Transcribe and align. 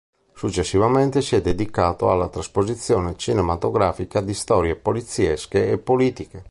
Successivamente 0.33 1.21
si 1.21 1.35
è 1.35 1.41
dedicato 1.41 2.09
alla 2.09 2.27
trasposizione 2.27 3.15
cinematografica 3.17 4.19
di 4.19 4.33
storie 4.33 4.75
poliziesche 4.75 5.69
e 5.69 5.77
politiche. 5.77 6.39